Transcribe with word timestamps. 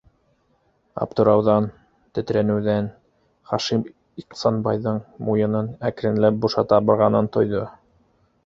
Аптырауҙан, 1.05 1.67
тетрәнеүҙән 2.19 2.89
Хашим 3.51 3.83
Ихсанбайҙың 4.23 4.99
муйынын 5.29 5.71
әкренләп 5.91 6.41
бушата 6.47 6.81
барғанын 6.91 7.31
тойҙо. 7.39 7.63